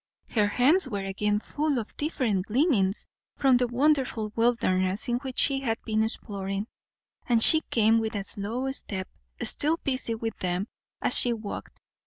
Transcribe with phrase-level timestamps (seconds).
[0.31, 3.05] Her hands were again full of different gleanings
[3.35, 6.65] from the wonderful wilderness in which she had been exploring;
[7.27, 9.07] and she came with a slow step,
[9.43, 10.67] still busy with them
[11.03, 11.79] as she walked.